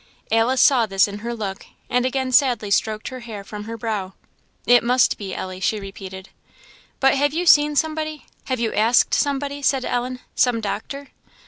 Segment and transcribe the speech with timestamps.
[0.31, 4.13] Alice saw this in her look, and again sadly stroked her hair from her brow.
[4.65, 6.29] "It must be, Ellie," she repeated.
[6.99, 8.25] "But have you seen somebody?
[8.45, 11.09] have you asked somebody?" said Ellen "some doctor?"